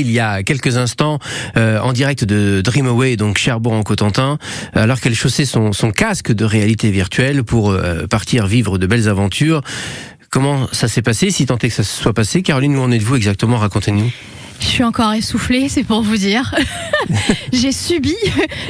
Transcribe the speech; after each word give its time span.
il 0.00 0.10
y 0.10 0.20
a 0.20 0.42
quelques 0.42 0.76
instants 0.76 1.18
euh, 1.56 1.78
en 1.80 1.92
direct 1.92 2.24
de 2.24 2.60
Dream 2.60 2.86
Away, 2.86 3.16
donc 3.16 3.38
Cherbourg 3.38 3.72
en 3.72 3.82
Cotentin, 3.82 4.38
alors 4.74 5.00
qu'elle 5.00 5.14
chaussait 5.14 5.44
son, 5.44 5.72
son 5.72 5.90
casque 5.90 6.32
de 6.32 6.44
réalité 6.44 6.90
virtuelle 6.90 7.44
pour 7.44 7.70
euh, 7.70 8.06
partir 8.06 8.46
vivre 8.46 8.78
de 8.78 8.86
belles 8.86 9.08
aventures. 9.08 9.62
Comment 10.30 10.66
ça 10.72 10.88
s'est 10.88 11.02
passé, 11.02 11.30
si 11.30 11.46
tant 11.46 11.58
est 11.58 11.68
que 11.68 11.74
ça 11.74 11.84
se 11.84 12.02
soit 12.02 12.14
passé? 12.14 12.42
Caroline, 12.42 12.76
où 12.76 12.80
en 12.80 12.90
êtes-vous 12.90 13.16
exactement? 13.16 13.58
Racontez-nous. 13.58 14.10
Je 14.62 14.66
suis 14.68 14.84
encore 14.84 15.12
essoufflée, 15.12 15.68
c'est 15.68 15.82
pour 15.82 16.02
vous 16.02 16.16
dire. 16.16 16.54
j'ai 17.52 17.72
subi, 17.72 18.14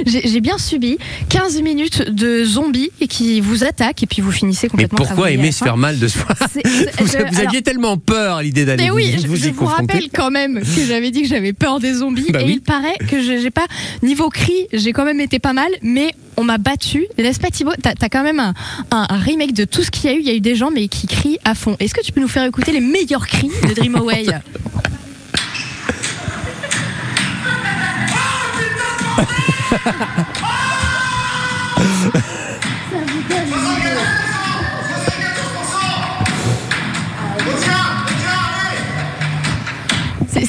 j'ai 0.07 0.40
bien 0.40 0.57
subi 0.58 0.96
15 1.29 1.61
minutes 1.61 2.08
de 2.11 2.45
zombies 2.45 2.90
qui 3.11 3.40
vous 3.40 3.62
attaquent 3.62 4.02
et 4.02 4.07
puis 4.07 4.22
vous 4.22 4.32
finissez 4.32 4.66
Mais 4.68 4.70
complètement 4.70 4.96
pourquoi 4.96 5.14
cramouillé 5.16 5.36
à 5.36 5.39
aimer 5.40 5.52
se 5.52 5.62
faire 5.62 5.76
mal 5.76 5.98
de 5.98 6.08
soi 6.08 6.25
Vous, 6.54 6.61
vous 7.04 7.16
alors- 7.16 7.39
aviez 7.46 7.62
tellement 7.62 7.98
peur 7.98 8.36
à 8.36 8.43
l'idée 8.43 8.64
d'aller 8.64 8.84
mais 8.84 8.90
oui, 8.90 9.12
vous, 9.16 9.22
je, 9.22 9.26
vous 9.29 9.36
je 9.36 9.48
vous 9.50 9.66
rappelle 9.66 10.08
quand 10.12 10.30
même 10.30 10.61
que 10.61 10.84
j'avais 10.86 11.11
dit 11.11 11.22
que 11.22 11.29
j'avais 11.29 11.52
peur 11.52 11.79
des 11.79 11.95
zombies 11.95 12.30
Bah 12.32 12.40
et 12.40 12.46
oui. 12.46 12.52
il 12.56 12.61
paraît 12.62 12.96
que 13.09 13.21
je- 13.21 13.38
j'ai 13.40 13.50
pas 13.50 13.66
niveau 14.02 14.30
cri, 14.30 14.66
j'ai 14.72 14.93
quand 14.93 15.04
même 15.04 15.21
été 15.21 15.38
pas 15.38 15.52
mal, 15.52 15.71
mais 15.82 16.13
on 16.38 16.44
m'a 16.44 16.57
battu. 16.58 17.04
N'est-ce 17.18 17.38
pas 17.38 17.50
Thibaut? 17.50 17.72
T'as 17.82 17.93
as 18.00 18.08
quand 18.08 18.22
même 18.24 18.40
un, 18.40 18.54
un- 18.90 19.07
un 19.11 19.18
remake 19.18 19.52
de 19.52 19.64
tout 19.64 19.82
ce 19.82 19.90
qu'il 19.90 20.11
y 20.11 20.13
a 20.14 20.16
eu. 20.16 20.21
Il 20.21 20.27
y 20.27 20.30
a 20.30 20.35
eu 20.35 20.40
des 20.40 20.57
gens 20.57 20.71
mais 20.72 20.88
qui 20.88 21.07
crient 21.07 21.38
à 21.44 21.54
fond. 21.54 21.77
Est-ce 21.80 21.93
que 21.94 22.00
tu 22.02 22.13
peux 22.13 22.21
nous 22.22 22.29
faire 22.29 22.44
écouter 22.44 22.72
les 22.72 22.80
meilleurs 22.80 23.27
cris 23.27 23.50
de 23.68 23.74
Dream 23.74 23.96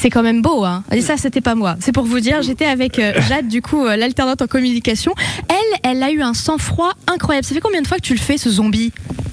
C'est 0.04 0.10
quand 0.10 0.22
même 0.22 0.42
beau, 0.42 0.64
hein. 0.64 0.84
Et 0.92 1.00
ça, 1.00 1.16
c'était 1.16 1.40
pas 1.40 1.54
moi. 1.54 1.76
C'est 1.80 1.92
pour 1.92 2.04
vous 2.04 2.20
dire, 2.20 2.42
j'étais 2.42 2.66
avec 2.66 2.98
euh, 2.98 3.14
Jade, 3.26 3.48
du 3.48 3.62
coup, 3.62 3.86
euh, 3.86 3.96
l'alternante 3.96 4.42
en 4.42 4.46
communication. 4.46 5.14
Elle, 5.48 5.80
elle 5.82 6.02
a 6.02 6.10
eu 6.10 6.20
un 6.20 6.34
sang-froid 6.34 6.92
incroyable. 7.06 7.46
Ça 7.46 7.54
fait 7.54 7.60
combien 7.62 7.80
de 7.80 7.86
fois 7.86 7.96
que 7.96 8.02
tu 8.02 8.12
le 8.12 8.20
fais, 8.20 8.36
ce 8.36 8.50
zombie? 8.50 8.92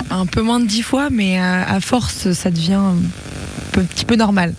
Un 0.10 0.26
peu 0.26 0.42
moins 0.42 0.62
de 0.62 0.66
dix 0.66 0.82
fois, 0.82 1.10
mais 1.12 1.42
euh, 1.42 1.64
à 1.68 1.82
force, 1.82 2.32
ça 2.32 2.52
devient 2.52 2.76
un 2.76 2.96
petit 3.74 4.06
peu 4.06 4.16
normal. 4.16 4.54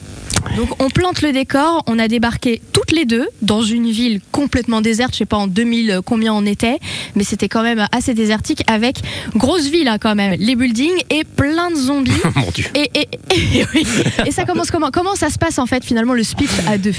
Donc, 0.56 0.68
on 0.82 0.90
plante 0.90 1.22
le 1.22 1.32
décor. 1.32 1.82
On 1.86 1.98
a 1.98 2.08
débarqué 2.08 2.60
toutes 2.72 2.92
les 2.92 3.04
deux 3.04 3.26
dans 3.42 3.62
une 3.62 3.90
ville 3.90 4.20
complètement 4.32 4.80
déserte. 4.80 5.12
Je 5.12 5.18
sais 5.18 5.24
pas 5.26 5.36
en 5.36 5.46
2000 5.46 5.90
euh, 5.90 6.00
combien 6.04 6.34
on 6.34 6.44
était, 6.44 6.78
mais 7.14 7.24
c'était 7.24 7.48
quand 7.48 7.62
même 7.62 7.86
assez 7.92 8.12
désertique 8.14 8.62
avec 8.66 8.96
grosse 9.34 9.66
ville, 9.68 9.88
hein, 9.88 9.98
quand 9.98 10.14
même. 10.14 10.34
Les 10.38 10.56
buildings 10.56 11.02
et 11.10 11.24
plein 11.24 11.70
de 11.70 11.76
zombies. 11.76 12.12
Mon 12.36 12.50
Dieu. 12.50 12.66
Et, 12.74 12.90
et, 12.94 13.08
et- 13.58 13.64
oui. 13.74 13.86
Et 14.26 14.30
ça 14.30 14.44
commence 14.44 14.70
comment 14.70 14.90
Comment 14.92 15.14
ça 15.14 15.30
se 15.30 15.38
passe 15.38 15.58
en 15.58 15.66
fait 15.66 15.84
finalement 15.84 16.14
le 16.14 16.22
speech 16.24 16.50
à 16.66 16.76
deux? 16.76 16.94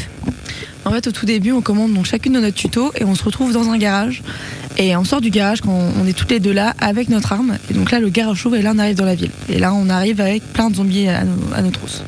En 0.85 0.91
fait, 0.91 1.07
au 1.07 1.11
tout 1.11 1.25
début, 1.25 1.51
on 1.53 1.61
commande 1.61 1.93
donc 1.93 2.05
chacune 2.05 2.33
de 2.33 2.39
notre 2.41 2.55
tuto 2.55 2.91
et 2.99 3.05
on 3.05 3.15
se 3.15 3.23
retrouve 3.23 3.53
dans 3.53 3.69
un 3.69 3.77
garage. 3.77 4.21
Et 4.77 4.97
on 4.97 5.03
sort 5.05 5.21
du 5.21 5.29
garage 5.29 5.61
quand 5.61 5.71
on 6.01 6.05
est 6.07 6.13
toutes 6.13 6.31
les 6.31 6.39
deux 6.39 6.51
là 6.51 6.73
avec 6.79 7.07
notre 7.09 7.31
arme. 7.31 7.57
Et 7.69 7.73
donc 7.73 7.91
là, 7.91 7.99
le 7.99 8.09
garage 8.09 8.41
s'ouvre 8.41 8.55
et 8.57 8.61
là, 8.61 8.73
on 8.75 8.79
arrive 8.79 8.95
dans 8.95 9.05
la 9.05 9.15
ville. 9.15 9.29
Et 9.47 9.59
là, 9.59 9.73
on 9.73 9.87
arrive 9.89 10.19
avec 10.19 10.41
plein 10.51 10.69
de 10.69 10.75
zombies 10.75 11.07
à 11.07 11.23
nos, 11.23 11.35
à 11.55 11.61
nos 11.61 11.69
trousses. 11.71 12.03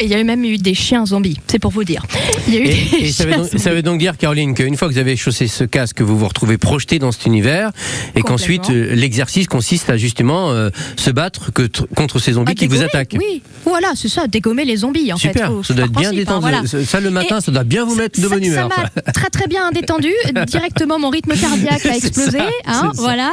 Et 0.00 0.04
il 0.06 0.10
y 0.10 0.14
a 0.14 0.24
même 0.24 0.44
eu 0.44 0.58
des 0.58 0.74
chiens 0.74 1.06
zombies, 1.06 1.38
c'est 1.46 1.58
pour 1.58 1.70
vous 1.70 1.84
dire. 1.84 2.04
Il 2.48 2.54
y 2.54 2.56
a 2.56 2.60
eu 2.60 2.64
Et, 2.64 2.68
des 3.00 3.06
et 3.06 3.12
ça, 3.12 3.24
veut 3.24 3.34
donc, 3.36 3.48
ça 3.56 3.72
veut 3.72 3.82
donc 3.82 3.98
dire, 3.98 4.16
Caroline, 4.16 4.54
qu'une 4.54 4.76
fois 4.76 4.88
que 4.88 4.92
vous 4.94 4.98
avez 4.98 5.16
chaussé 5.16 5.46
ce 5.46 5.64
casque, 5.64 6.00
vous 6.00 6.18
vous 6.18 6.26
retrouvez 6.28 6.58
projeté 6.58 6.98
dans 6.98 7.12
cet 7.12 7.26
univers, 7.26 7.70
et 8.16 8.22
qu'ensuite 8.22 8.70
euh, 8.70 8.94
l'exercice 8.94 9.46
consiste 9.46 9.90
à 9.90 9.96
justement 9.96 10.50
euh, 10.50 10.70
se 10.96 11.10
battre 11.10 11.52
que 11.52 11.68
contre 11.94 12.18
ces 12.18 12.32
zombies 12.32 12.52
Ah, 12.52 12.58
qui 12.58 12.66
vous 12.66 12.82
attaquent. 12.82 13.16
Oui, 13.18 13.42
voilà, 13.64 13.92
c'est 13.94 14.08
ça, 14.08 14.26
dégommer 14.26 14.64
les 14.64 14.78
zombies 14.78 15.12
en 15.12 15.16
Super, 15.16 15.48
fait. 15.48 15.52
Faut- 15.54 15.62
ça 15.62 15.74
doit 15.74 15.84
être 15.84 15.92
par 15.92 16.00
bien 16.02 16.10
principe, 16.10 16.30
hein, 16.30 16.38
voilà. 16.40 16.62
Ça, 16.66 17.00
le 17.00 17.10
matin, 17.10 17.40
ça 17.40 17.52
doit 17.52 17.64
bien 17.64 17.84
vous 17.84 17.94
mettre 17.94 18.20
de 18.20 18.26
bonne 18.28 18.44
humeur. 18.44 18.68
Ça 18.70 18.82
m'a 19.06 19.12
très 19.12 19.30
très 19.30 19.46
bien 19.46 19.70
détendu. 19.72 20.10
Directement, 20.46 20.98
mon 20.98 21.10
rythme 21.10 21.34
cardiaque 21.36 21.86
a 21.86 21.96
explosé. 21.96 22.38
ça, 22.38 22.44
hein, 22.66 22.92
voilà. 22.96 23.32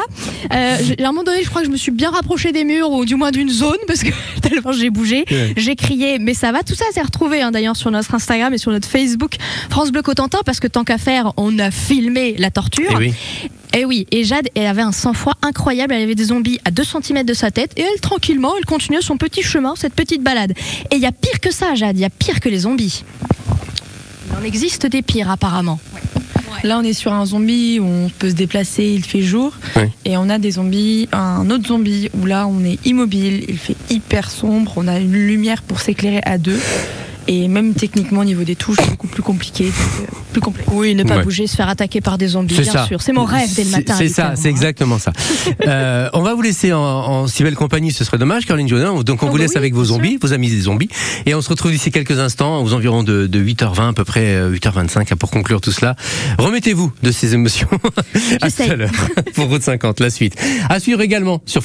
Euh, 0.53 0.77
à 0.99 1.03
un 1.03 1.07
moment 1.07 1.23
donné, 1.23 1.43
je 1.43 1.49
crois 1.49 1.61
que 1.61 1.67
je 1.67 1.71
me 1.71 1.77
suis 1.77 1.91
bien 1.91 2.11
rapproché 2.11 2.51
des 2.51 2.63
murs 2.63 2.91
ou 2.91 3.05
du 3.05 3.15
moins 3.15 3.31
d'une 3.31 3.49
zone 3.49 3.77
parce 3.87 4.03
que 4.03 4.09
tellement 4.41 4.71
j'ai 4.71 4.89
bougé. 4.89 5.25
Ouais. 5.31 5.53
J'ai 5.57 5.75
crié, 5.75 6.19
mais 6.19 6.33
ça 6.33 6.48
va. 6.51 6.63
Tout 6.63 6.75
ça 6.75 6.85
s'est 6.93 7.01
retrouvé 7.01 7.41
hein, 7.41 7.51
d'ailleurs 7.51 7.75
sur 7.75 7.91
notre 7.91 8.13
Instagram 8.13 8.53
et 8.53 8.57
sur 8.57 8.71
notre 8.71 8.87
Facebook 8.87 9.35
France 9.69 9.91
Bleu 9.91 10.01
Cotentin 10.01 10.39
parce 10.45 10.59
que 10.59 10.67
tant 10.67 10.83
qu'à 10.83 10.97
faire, 10.97 11.33
on 11.37 11.57
a 11.59 11.71
filmé 11.71 12.35
la 12.37 12.51
torture. 12.51 12.89
Eh 12.91 12.95
oui. 12.95 13.13
Et 13.77 13.85
oui, 13.85 14.07
et 14.09 14.23
Jade, 14.23 14.49
elle 14.55 14.65
avait 14.65 14.81
un 14.81 14.91
sang-froid 14.91 15.35
incroyable. 15.43 15.93
Elle 15.93 16.01
avait 16.01 16.15
des 16.15 16.25
zombies 16.25 16.59
à 16.65 16.71
2 16.71 16.83
cm 16.83 17.23
de 17.23 17.33
sa 17.33 17.51
tête. 17.51 17.71
Et 17.77 17.81
elle, 17.81 18.01
tranquillement, 18.01 18.53
elle 18.57 18.65
continuait 18.65 19.01
son 19.01 19.17
petit 19.17 19.43
chemin, 19.43 19.75
cette 19.75 19.93
petite 19.93 20.23
balade. 20.23 20.53
Et 20.91 20.95
il 20.95 21.01
y 21.01 21.05
a 21.05 21.11
pire 21.11 21.39
que 21.39 21.51
ça, 21.51 21.75
Jade. 21.75 21.95
Il 21.97 22.01
y 22.01 22.05
a 22.05 22.09
pire 22.09 22.39
que 22.39 22.49
les 22.49 22.59
zombies. 22.59 23.03
Il 24.27 24.37
en 24.37 24.43
existe 24.43 24.87
des 24.87 25.03
pires, 25.03 25.29
apparemment. 25.29 25.79
Là, 26.63 26.79
on 26.79 26.83
est 26.83 26.93
sur 26.93 27.13
un 27.13 27.25
zombie 27.25 27.79
où 27.79 27.85
on 27.85 28.09
peut 28.09 28.29
se 28.29 28.35
déplacer, 28.35 28.85
il 28.85 29.03
fait 29.03 29.21
jour. 29.21 29.53
Ouais. 29.75 29.89
Et 30.05 30.17
on 30.17 30.29
a 30.29 30.37
des 30.37 30.51
zombies, 30.51 31.07
un 31.11 31.49
autre 31.49 31.67
zombie 31.67 32.09
où 32.19 32.25
là, 32.25 32.47
on 32.47 32.63
est 32.63 32.85
immobile, 32.85 33.45
il 33.47 33.57
fait 33.57 33.75
hyper 33.89 34.29
sombre, 34.29 34.73
on 34.75 34.87
a 34.87 34.99
une 34.99 35.13
lumière 35.13 35.61
pour 35.61 35.79
s'éclairer 35.79 36.21
à 36.25 36.37
deux. 36.37 36.59
Et 37.31 37.47
même 37.47 37.75
techniquement, 37.75 38.21
au 38.21 38.25
niveau 38.25 38.43
des 38.43 38.55
touches, 38.55 38.77
c'est 38.81 38.89
beaucoup 38.89 39.05
plus 39.07 39.21
compliqué, 39.21 39.65
donc, 39.65 39.73
euh, 40.01 40.05
plus 40.31 40.41
complexe. 40.41 40.67
Oui, 40.73 40.95
ne 40.95 41.03
pas 41.03 41.17
Ouais. 41.17 41.23
bouger, 41.23 41.45
se 41.45 41.55
faire 41.55 41.69
attaquer 41.69 42.01
par 42.01 42.17
des 42.17 42.29
zombies, 42.29 42.55
bien 42.59 42.63
ça. 42.71 42.87
sûr. 42.87 43.03
C'est 43.03 43.13
mon 43.13 43.23
rêve 43.23 43.53
dès 43.55 43.65
le 43.65 43.69
matin. 43.69 43.93
C'est 43.95 44.09
ça, 44.09 44.33
c'est 44.35 44.49
exactement 44.49 44.97
ça. 44.97 45.13
Euh, 45.67 46.09
on 46.13 46.21
va 46.21 46.33
vous 46.33 46.41
laisser 46.41 46.73
en, 46.73 46.79
en 46.81 47.27
si 47.27 47.43
belle 47.43 47.55
compagnie, 47.55 47.91
ce 47.91 48.03
serait 48.03 48.17
dommage, 48.17 48.45
Caroline 48.45 48.67
Jodin. 48.67 49.03
Donc 49.03 49.21
on 49.21 49.27
Oh 49.27 49.29
vous 49.29 49.37
bah 49.37 49.43
laisse 49.43 49.51
oui, 49.51 49.57
avec 49.57 49.73
vos 49.75 49.83
zombies, 49.85 50.17
vos 50.19 50.33
amis 50.33 50.49
des 50.49 50.61
zombies. 50.61 50.89
Et 51.27 51.35
on 51.35 51.41
se 51.41 51.49
retrouve 51.49 51.71
d'ici 51.71 51.91
quelques 51.91 52.17
instants, 52.19 52.63
aux 52.63 52.73
environs 52.73 53.03
de, 53.03 53.27
de 53.27 53.39
8h20, 53.43 53.89
à 53.89 53.93
peu 53.93 54.03
près 54.05 54.21
euh, 54.35 54.51
8h25, 54.55 54.99
hein, 55.11 55.15
pour 55.17 55.29
conclure 55.29 55.61
tout 55.61 55.71
cela. 55.71 55.95
Remettez-vous 56.39 56.91
de 57.03 57.11
ces 57.11 57.33
émotions. 57.35 57.67
à 58.41 58.49
tout 58.49 58.63
à 58.63 58.75
l'heure. 58.75 58.91
Pour 59.35 59.47
Route 59.47 59.61
50, 59.61 59.99
la 59.99 60.09
suite. 60.09 60.35
À 60.69 60.79
suivre 60.79 61.01
également 61.01 61.41
sur 61.45 61.63